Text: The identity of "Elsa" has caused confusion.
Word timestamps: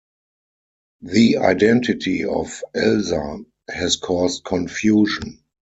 The 1.03 1.37
identity 1.37 2.25
of 2.25 2.63
"Elsa" 2.73 3.43
has 3.69 3.97
caused 3.97 4.43
confusion. 4.43 5.43